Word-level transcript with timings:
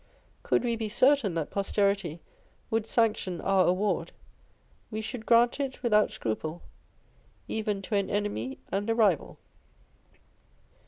Could 0.41 0.63
we 0.63 0.75
be 0.75 0.89
certain 0.89 1.35
that 1.35 1.51
posterity 1.51 2.21
would 2.71 2.87
sanction 2.87 3.39
our 3.39 3.67
award, 3.67 4.11
we 4.89 4.99
should 4.99 5.27
grant 5.27 5.59
it 5.59 5.83
without 5.83 6.09
scruple, 6.11 6.63
even 7.47 7.83
to 7.83 7.93
an 7.93 8.09
enemy 8.09 8.57
and 8.71 8.89
a 8.89 8.95
rival. 8.95 9.37